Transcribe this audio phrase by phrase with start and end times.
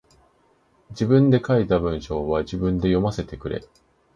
[0.89, 3.63] 自分で書いた文章は自分で読ませてくれ。